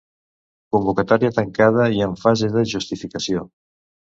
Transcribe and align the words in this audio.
Convocatòria 0.75 1.33
tancada 1.35 1.85
i 1.99 2.03
en 2.09 2.17
fase 2.25 2.53
de 2.57 2.67
justificació. 2.73 3.45